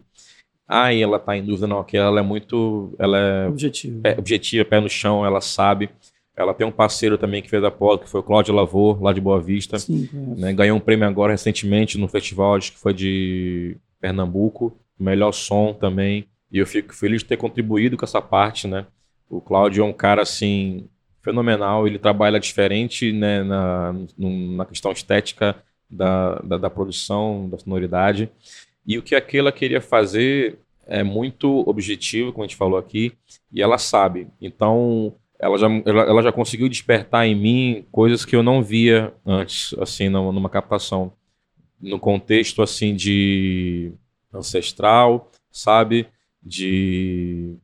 ah, 0.69 0.95
ela 0.95 1.19
tá 1.19 1.37
em 1.37 1.45
dúvida, 1.45 1.67
não, 1.67 1.83
que 1.83 1.97
ela 1.97 2.21
é 2.21 2.23
muito. 2.23 2.95
Ela 2.97 3.19
é 3.19 3.49
objetiva. 3.49 4.01
É, 4.05 4.13
objetiva, 4.17 4.65
pé 4.65 4.81
no 4.81 4.89
chão, 4.89 5.27
ela 5.27 5.41
sabe. 5.41 5.91
Ela 6.39 6.55
tem 6.55 6.65
um 6.65 6.71
parceiro 6.71 7.19
também 7.19 7.43
que 7.43 7.51
fez 7.51 7.65
a 7.65 7.71
polo, 7.71 7.99
que 7.99 8.09
foi 8.09 8.21
o 8.21 8.23
Cláudio 8.23 8.55
Lavor, 8.55 9.03
lá 9.03 9.13
de 9.13 9.21
Boa 9.21 9.41
Vista. 9.41 9.77
Sim, 9.77 10.09
né, 10.13 10.53
ganhou 10.53 10.77
um 10.77 10.81
prêmio 10.81 11.05
agora 11.09 11.33
recentemente 11.33 11.99
no 11.99 12.07
festival, 12.07 12.55
acho 12.55 12.71
que 12.73 12.79
foi 12.79 12.95
de 12.95 13.77
Pernambuco. 14.01 14.73
Melhor 14.97 15.33
som 15.33 15.75
também. 15.75 16.27
E 16.53 16.59
eu 16.59 16.67
fico 16.67 16.95
feliz 16.95 17.23
de 17.23 17.29
ter 17.29 17.37
contribuído 17.37 17.97
com 17.97 18.05
essa 18.05 18.23
parte, 18.23 18.69
né? 18.69 18.87
O 19.29 19.41
Cláudio 19.41 19.83
é 19.83 19.85
um 19.85 19.93
cara, 19.93 20.23
assim, 20.23 20.89
fenomenal. 21.23 21.89
Ele 21.89 21.99
trabalha 21.99 22.39
diferente 22.39 23.13
né, 23.13 23.43
na, 23.43 23.95
na 24.17 24.65
questão 24.65 24.93
estética 24.93 25.57
da, 25.91 26.37
da, 26.37 26.57
da 26.57 26.71
produção, 26.71 27.49
da 27.49 27.59
sonoridade. 27.59 28.31
E 28.87 28.97
o 28.97 29.03
que 29.03 29.17
aquela 29.17 29.51
queria 29.51 29.81
fazer 29.81 30.59
é 30.87 31.03
muito 31.03 31.69
objetivo, 31.69 32.33
como 32.33 32.45
a 32.45 32.47
gente 32.47 32.57
falou 32.57 32.79
aqui, 32.79 33.13
e 33.53 33.61
ela 33.61 33.77
sabe. 33.77 34.29
Então, 34.41 35.15
ela 35.39 35.57
já, 35.57 35.69
ela, 35.85 36.03
ela 36.03 36.23
já 36.23 36.33
conseguiu 36.33 36.69
despertar 36.69 37.27
em 37.27 37.35
mim 37.35 37.87
coisas 37.93 38.25
que 38.25 38.35
eu 38.35 38.43
não 38.43 38.63
via 38.63 39.13
antes, 39.25 39.75
assim, 39.79 40.09
numa 40.09 40.51
captação. 40.51 41.13
No 41.81 41.99
contexto, 41.99 42.61
assim, 42.61 42.95
de 42.95 43.93
ancestral, 44.35 45.31
sabe? 45.51 46.09
De... 46.43 47.55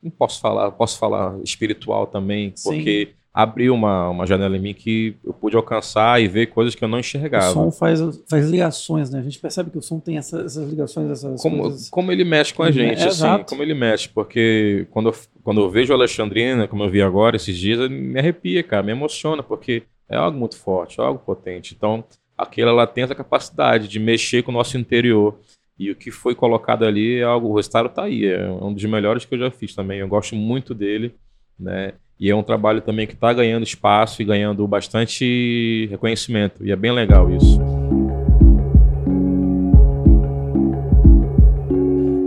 Não 0.00 0.10
posso 0.10 0.40
falar, 0.40 0.70
posso 0.70 0.98
falar 0.98 1.40
espiritual 1.42 2.06
também, 2.06 2.54
porque... 2.62 3.14
Abriu 3.36 3.74
uma, 3.74 4.08
uma 4.08 4.26
janela 4.26 4.56
em 4.56 4.60
mim 4.60 4.72
que 4.72 5.14
eu 5.22 5.30
pude 5.30 5.54
alcançar 5.54 6.22
e 6.22 6.26
ver 6.26 6.46
coisas 6.46 6.74
que 6.74 6.82
eu 6.82 6.88
não 6.88 6.98
enxergava. 6.98 7.50
O 7.50 7.52
som 7.52 7.70
faz, 7.70 8.00
faz 8.30 8.48
ligações, 8.48 9.10
né? 9.10 9.18
A 9.18 9.22
gente 9.22 9.38
percebe 9.38 9.70
que 9.70 9.76
o 9.76 9.82
som 9.82 10.00
tem 10.00 10.16
essa, 10.16 10.40
essas 10.40 10.66
ligações, 10.66 11.10
essas 11.10 11.42
como, 11.42 11.64
coisas. 11.64 11.90
Como 11.90 12.10
ele 12.10 12.24
mexe 12.24 12.54
com 12.54 12.62
a 12.62 12.70
gente, 12.70 13.02
é, 13.02 13.08
assim, 13.08 13.24
exato. 13.24 13.44
como 13.44 13.62
ele 13.62 13.74
mexe, 13.74 14.08
porque 14.08 14.86
quando 14.90 15.10
eu, 15.10 15.14
quando 15.44 15.60
eu 15.60 15.68
vejo 15.68 15.92
a 15.92 15.96
Alexandrina, 15.96 16.66
como 16.66 16.82
eu 16.84 16.90
vi 16.90 17.02
agora 17.02 17.36
esses 17.36 17.58
dias, 17.58 17.90
me 17.90 18.18
arrepia, 18.18 18.62
cara, 18.62 18.82
me 18.82 18.92
emociona, 18.92 19.42
porque 19.42 19.82
é 20.08 20.16
algo 20.16 20.38
muito 20.38 20.56
forte, 20.56 20.98
é 20.98 21.04
algo 21.04 21.20
potente. 21.20 21.74
Então, 21.76 22.02
aquela 22.38 22.70
ela 22.70 22.86
tem 22.86 23.04
essa 23.04 23.14
capacidade 23.14 23.86
de 23.86 23.98
mexer 24.00 24.42
com 24.44 24.50
o 24.50 24.54
nosso 24.54 24.78
interior. 24.78 25.38
E 25.78 25.90
o 25.90 25.94
que 25.94 26.10
foi 26.10 26.34
colocado 26.34 26.86
ali 26.86 27.18
é 27.18 27.22
algo, 27.22 27.48
o 27.48 27.56
resultado 27.56 27.90
tá 27.90 28.04
aí, 28.04 28.24
é 28.24 28.48
um 28.48 28.72
dos 28.72 28.84
melhores 28.86 29.26
que 29.26 29.34
eu 29.34 29.38
já 29.38 29.50
fiz 29.50 29.74
também. 29.74 29.98
Eu 29.98 30.08
gosto 30.08 30.34
muito 30.34 30.72
dele, 30.72 31.14
né? 31.60 31.92
E 32.18 32.30
é 32.30 32.34
um 32.34 32.42
trabalho 32.42 32.80
também 32.80 33.06
que 33.06 33.12
está 33.12 33.30
ganhando 33.32 33.62
espaço 33.62 34.22
e 34.22 34.24
ganhando 34.24 34.66
bastante 34.66 35.86
reconhecimento. 35.90 36.64
E 36.64 36.72
é 36.72 36.76
bem 36.76 36.90
legal 36.90 37.30
isso. 37.30 37.60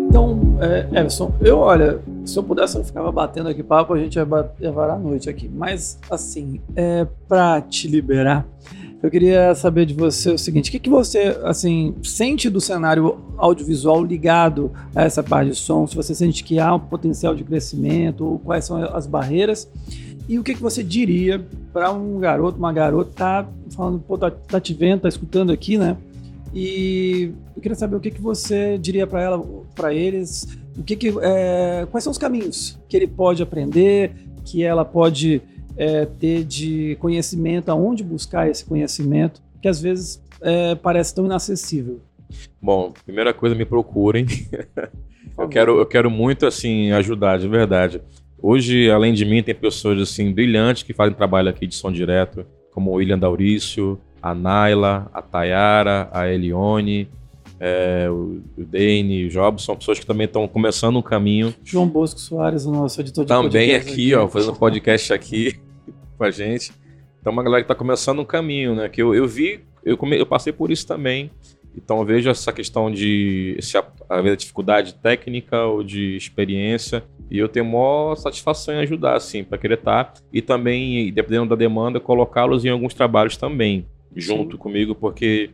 Então, 0.07 0.57
é, 0.61 0.99
Everson, 0.99 1.33
eu 1.41 1.57
olha, 1.57 1.99
se 2.23 2.37
eu 2.37 2.43
pudesse 2.43 2.77
eu 2.77 2.83
ficava 2.83 3.11
batendo 3.11 3.49
aqui 3.49 3.63
papo, 3.63 3.93
a 3.93 3.99
gente 3.99 4.15
ia 4.15 4.27
levar 4.59 4.91
a 4.91 4.95
noite 4.95 5.27
aqui. 5.27 5.49
Mas, 5.51 5.99
assim, 6.09 6.61
é, 6.75 7.07
para 7.27 7.59
te 7.59 7.87
liberar, 7.87 8.45
eu 9.01 9.09
queria 9.09 9.55
saber 9.55 9.85
de 9.85 9.93
você 9.93 10.31
o 10.31 10.37
seguinte: 10.37 10.69
o 10.69 10.71
que, 10.71 10.79
que 10.79 10.89
você 10.89 11.37
assim 11.43 11.95
sente 12.03 12.49
do 12.49 12.59
cenário 12.59 13.17
audiovisual 13.37 14.03
ligado 14.03 14.71
a 14.93 15.03
essa 15.03 15.23
parte 15.23 15.51
de 15.51 15.55
som? 15.55 15.87
Se 15.87 15.95
você 15.95 16.13
sente 16.13 16.43
que 16.43 16.59
há 16.59 16.75
um 16.75 16.79
potencial 16.79 17.33
de 17.33 17.43
crescimento, 17.43 18.25
ou 18.25 18.39
quais 18.39 18.65
são 18.65 18.77
as 18.77 19.07
barreiras? 19.07 19.69
E 20.27 20.37
o 20.37 20.43
que, 20.43 20.53
que 20.53 20.61
você 20.61 20.83
diria 20.83 21.43
para 21.73 21.91
um 21.91 22.19
garoto, 22.19 22.57
uma 22.57 22.71
garota, 22.71 23.11
tá 23.15 23.49
falando, 23.71 23.99
pô, 23.99 24.17
tá, 24.17 24.29
tá 24.29 24.59
te 24.59 24.73
vendo, 24.73 25.01
tá 25.01 25.09
escutando 25.09 25.51
aqui, 25.51 25.77
né? 25.77 25.97
E 26.53 27.31
eu 27.55 27.61
queria 27.61 27.75
saber 27.75 27.95
o 27.95 27.99
que, 27.99 28.11
que 28.11 28.21
você 28.21 28.77
diria 28.77 29.07
para 29.07 29.21
ela, 29.21 29.43
para 29.73 29.93
eles, 29.93 30.47
o 30.77 30.83
que, 30.83 30.95
que 30.95 31.13
é, 31.21 31.87
quais 31.89 32.03
são 32.03 32.11
os 32.11 32.17
caminhos 32.17 32.77
que 32.87 32.97
ele 32.97 33.07
pode 33.07 33.41
aprender, 33.41 34.11
que 34.45 34.63
ela 34.63 34.83
pode 34.83 35.41
é, 35.79 36.05
ter 36.05 36.43
de 36.43 36.97
conhecimento, 36.99 37.69
aonde 37.69 38.03
buscar 38.03 38.49
esse 38.49 38.65
conhecimento, 38.65 39.41
que 39.61 39.67
às 39.67 39.79
vezes 39.79 40.21
é, 40.41 40.75
parece 40.75 41.15
tão 41.15 41.25
inacessível. 41.25 42.01
Bom, 42.61 42.91
primeira 43.05 43.33
coisa, 43.33 43.55
me 43.55 43.63
procurem. 43.63 44.25
eu, 45.39 45.47
quero, 45.47 45.79
eu 45.79 45.85
quero 45.85 46.11
muito 46.11 46.45
assim 46.45 46.91
ajudar, 46.91 47.39
de 47.39 47.47
verdade. 47.47 48.01
Hoje, 48.41 48.91
além 48.91 49.13
de 49.13 49.23
mim, 49.23 49.41
tem 49.41 49.55
pessoas 49.55 50.01
assim 50.01 50.33
brilhantes 50.33 50.83
que 50.83 50.93
fazem 50.93 51.13
trabalho 51.13 51.47
aqui 51.47 51.65
de 51.65 51.75
som 51.75 51.91
direto, 51.91 52.45
como 52.73 52.91
o 52.91 52.95
William 52.95 53.17
Daurício, 53.17 53.97
a 54.21 54.35
Naila, 54.35 55.09
a 55.13 55.21
Tayara, 55.21 56.09
a 56.11 56.27
Elione, 56.27 57.07
é, 57.57 58.07
o, 58.09 58.41
o 58.57 58.65
Dane, 58.65 59.27
o 59.27 59.29
Job, 59.29 59.61
são 59.61 59.77
pessoas 59.77 59.97
que 59.97 60.05
também 60.05 60.25
estão 60.25 60.45
começando 60.45 60.97
um 60.97 61.01
caminho. 61.01 61.53
João 61.63 61.87
Bosco 61.87 62.19
Soares, 62.19 62.65
o 62.65 62.71
nosso 62.71 62.99
editor 62.99 63.23
de 63.23 63.29
Também 63.29 63.75
aqui, 63.75 63.91
aqui, 63.91 64.15
ó, 64.15 64.27
fazendo 64.27 64.55
podcast 64.55 65.13
aqui 65.13 65.57
com 66.19 66.25
a 66.25 66.31
gente. 66.31 66.71
Então, 67.19 67.31
uma 67.31 67.41
galera 67.41 67.63
que 67.63 67.65
está 67.65 67.75
começando 67.75 68.19
um 68.19 68.25
caminho, 68.25 68.75
né? 68.75 68.89
Que 68.89 69.01
eu, 69.01 69.15
eu 69.15 69.27
vi, 69.27 69.61
eu, 69.83 69.97
come, 69.97 70.19
eu 70.19 70.25
passei 70.25 70.51
por 70.51 70.69
isso 70.69 70.85
também. 70.85 71.31
Então, 71.75 71.99
eu 71.99 72.05
vejo 72.05 72.29
essa 72.29 72.51
questão 72.51 72.91
de 72.91 73.57
se 73.61 73.81
haver 74.09 74.35
dificuldade 74.35 74.95
técnica 74.95 75.63
ou 75.63 75.81
de 75.81 76.15
experiência. 76.17 77.03
E 77.31 77.37
eu 77.37 77.47
tenho 77.47 77.65
maior 77.65 78.15
satisfação 78.15 78.73
em 78.73 78.79
ajudar, 78.79 79.15
assim, 79.15 79.43
para 79.43 79.57
querer 79.57 79.75
estar. 79.75 80.03
Tá. 80.05 80.21
E 80.33 80.41
também, 80.41 81.11
dependendo 81.13 81.49
da 81.49 81.55
demanda, 81.55 81.99
colocá-los 81.99 82.65
em 82.65 82.69
alguns 82.69 82.93
trabalhos 82.93 83.37
também, 83.37 83.85
junto 84.15 84.53
Sim. 84.53 84.57
comigo, 84.57 84.95
porque 84.95 85.51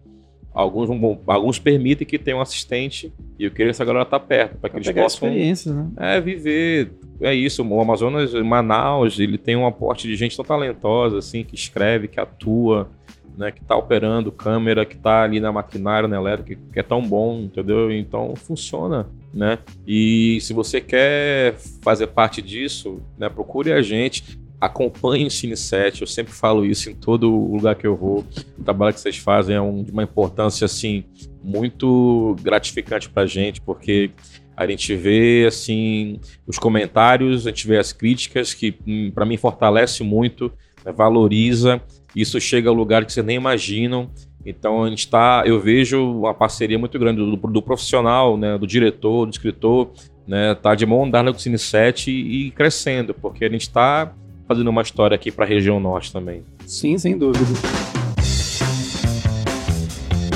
Alguns, 0.56 0.90
alguns 1.28 1.60
permitem 1.60 2.08
que 2.08 2.18
tenha 2.18 2.38
um 2.38 2.42
assistente 2.42 3.12
e 3.38 3.44
eu 3.44 3.52
queria 3.52 3.72
essa 3.72 3.84
galera 3.84 4.06
tá 4.06 4.18
perto, 4.18 4.58
para 4.58 4.70
que 4.70 4.78
eles 4.78 4.90
possam 4.90 5.30
né? 5.30 5.90
é, 5.98 6.22
viver. 6.22 6.94
É 7.20 7.34
isso, 7.34 7.62
o 7.62 7.82
Amazonas, 7.82 8.34
Manaus, 8.34 9.20
ele 9.20 9.38
tem 9.38 9.58
um 9.58 9.68
aporte 9.68 10.08
de 10.08 10.16
gente 10.16 10.36
tão 10.36 10.46
talentosa, 10.46 11.18
assim, 11.18 11.44
que 11.44 11.56
escreve, 11.56 12.08
que 12.08 12.22
atua, 12.22 12.90
né, 13.38 13.52
que 13.52 13.62
está 13.62 13.76
operando 13.76 14.32
câmera, 14.32 14.86
que 14.86 14.96
está 14.96 15.24
ali 15.24 15.42
na 15.42 15.52
maquinária, 15.52 16.08
na 16.08 16.16
elétrica, 16.16 16.58
que 16.72 16.80
é 16.80 16.84
tão 16.84 17.02
bom, 17.02 17.42
entendeu? 17.42 17.92
Então 17.92 18.34
funciona, 18.38 19.08
né? 19.34 19.60
E 19.86 20.40
se 20.40 20.54
você 20.54 20.80
quer 20.80 21.56
fazer 21.82 22.08
parte 22.08 22.42
disso, 22.42 23.02
né, 23.18 23.28
procure 23.28 23.74
a 23.74 23.82
gente 23.82 24.40
acompanhe 24.66 25.28
o 25.28 25.32
Cine 25.32 25.56
7, 25.56 26.02
eu 26.02 26.08
sempre 26.08 26.34
falo 26.34 26.66
isso 26.66 26.90
em 26.90 26.96
todo 26.96 27.30
lugar 27.30 27.76
que 27.76 27.88
eu 27.88 27.96
vou. 27.96 28.26
O 28.58 28.64
trabalho 28.64 28.94
que 28.94 29.00
vocês 29.00 29.18
fazem 29.18 29.56
é 29.56 29.62
um, 29.62 29.84
de 29.84 29.92
uma 29.92 30.04
importância 30.04 30.66
assim 30.66 31.04
muito 31.44 32.36
gratificante 32.42 33.10
para 33.10 33.24
a 33.24 33.28
gente, 33.28 33.62
porque 33.62 34.12
a 34.58 34.66
gente 34.66 34.96
vê 34.96 35.46
assim 35.48 36.20
os 36.48 36.58
comentários, 36.58 37.46
a 37.46 37.50
gente 37.50 37.68
vê 37.68 37.78
as 37.78 37.92
críticas 37.92 38.54
que 38.54 38.76
hum, 38.88 39.12
para 39.14 39.26
mim 39.26 39.38
fortalece 39.38 40.04
muito 40.04 40.52
né, 40.86 40.92
valoriza, 40.92 41.82
isso 42.16 42.40
chega 42.40 42.70
a 42.70 42.74
lugares 42.74 43.08
que 43.08 43.14
você 43.14 43.24
nem 43.24 43.36
imaginam. 43.36 44.10
Então 44.46 44.84
a 44.84 44.90
gente 44.90 45.00
está, 45.00 45.44
eu 45.46 45.60
vejo 45.60 46.20
uma 46.20 46.34
parceria 46.34 46.78
muito 46.78 46.98
grande 47.00 47.18
do, 47.18 47.36
do 47.36 47.62
profissional, 47.62 48.38
né, 48.38 48.58
do 48.58 48.68
diretor, 48.68 49.26
do 49.26 49.32
escritor, 49.32 49.92
né, 50.28 50.54
tá 50.56 50.76
de 50.76 50.86
mão 50.86 51.10
dada 51.10 51.32
com 51.32 51.38
o 51.38 51.42
Cine 51.42 51.58
7 51.58 52.12
e, 52.12 52.48
e 52.48 52.52
crescendo, 52.52 53.14
porque 53.14 53.44
a 53.44 53.50
gente 53.50 53.64
está 53.64 54.14
fazendo 54.48 54.70
uma 54.70 54.82
história 54.82 55.16
aqui 55.16 55.32
para 55.32 55.46
a 55.46 55.48
região 55.48 55.80
norte 55.80 56.12
também. 56.12 56.44
Sim, 56.66 56.98
sem 56.98 57.18
dúvida. 57.18 57.46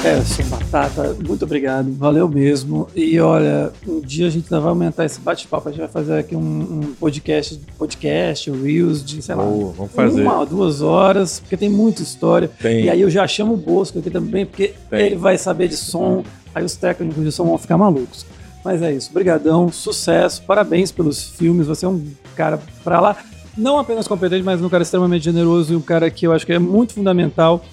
Everson 0.04 0.44
Batata, 0.44 1.18
muito 1.28 1.44
obrigado, 1.44 1.92
valeu 1.92 2.28
mesmo. 2.28 2.88
E 2.96 3.20
olha, 3.20 3.72
um 3.86 4.00
dia 4.00 4.28
a 4.28 4.30
gente 4.30 4.46
ainda 4.46 4.62
vai 4.62 4.70
aumentar 4.70 5.04
esse 5.04 5.20
bate-papo, 5.20 5.68
a 5.68 5.72
gente 5.72 5.82
vai 5.82 5.90
fazer 5.90 6.20
aqui 6.20 6.36
um, 6.38 6.40
um 6.40 6.94
podcast, 6.98 7.60
podcast, 7.78 8.50
Reels 8.50 9.04
de, 9.04 9.22
sei 9.22 9.36
lá, 9.36 9.44
oh, 9.44 9.72
vamos 9.72 9.92
fazer. 9.92 10.22
uma, 10.22 10.46
duas 10.46 10.82
horas, 10.82 11.42
porque 11.42 11.58
tem 11.58 11.70
muita 11.70 12.02
história. 12.02 12.50
Tem. 12.62 12.86
E 12.86 12.90
aí 12.90 13.02
eu 13.02 13.10
já 13.10 13.28
chamo 13.28 13.56
o 13.56 13.58
Bosco 13.58 14.00
aqui 14.00 14.10
também, 14.10 14.46
porque 14.46 14.74
Tem. 14.90 15.08
ele 15.08 15.16
vai 15.18 15.38
saber 15.38 15.68
de 15.68 15.76
som, 15.76 16.24
aí 16.56 16.64
os 16.64 16.78
técnicos 16.78 17.22
de 17.22 17.32
som 17.32 17.44
vão 17.44 17.58
ficar 17.58 17.78
malucos. 17.78 18.26
Mas 18.64 18.82
é 18.82 18.94
isso, 18.94 19.12
brigadão, 19.14 19.70
sucesso, 19.70 20.44
parabéns 20.44 20.94
pelos 20.94 21.30
filmes, 21.32 21.68
você 21.68 21.86
é 21.86 21.90
um 21.90 22.06
cara 22.36 22.60
pra 22.86 23.02
lá, 23.02 23.18
não 23.60 23.78
apenas 23.78 24.08
competente, 24.08 24.44
mas 24.44 24.62
um 24.62 24.70
cara 24.70 24.84
extremamente 24.84 25.24
generoso 25.24 25.74
e 25.74 25.76
um 25.76 25.82
cara 25.82 26.10
que 26.10 26.26
eu 26.26 26.32
acho 26.32 26.46
que 26.46 26.54
é 26.54 26.60
muito 26.60 26.94
fundamental. 26.94 27.64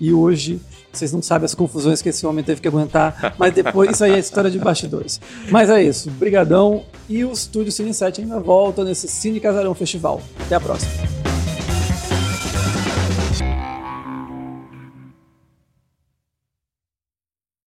E 0.00 0.12
hoje 0.12 0.60
vocês 0.92 1.12
não 1.12 1.22
sabem 1.22 1.46
as 1.46 1.54
confusões 1.54 2.02
que 2.02 2.10
esse 2.10 2.26
homem 2.26 2.44
teve 2.44 2.60
que 2.60 2.68
aguentar, 2.68 3.34
mas 3.38 3.54
depois 3.54 3.90
isso 3.90 4.04
aí 4.04 4.12
é 4.12 4.18
história 4.18 4.50
de 4.50 4.58
bastidores. 4.58 5.20
Mas 5.50 5.70
é 5.70 5.82
isso, 5.82 6.10
brigadão 6.10 6.84
e 7.08 7.24
o 7.24 7.32
Estúdio 7.32 7.72
Cine 7.72 7.94
7 7.94 8.20
ainda 8.20 8.38
volta 8.38 8.84
nesse 8.84 9.08
Cine 9.08 9.40
Casarão 9.40 9.74
Festival. 9.74 10.20
Até 10.44 10.54
a 10.56 10.60
próxima. 10.60 11.31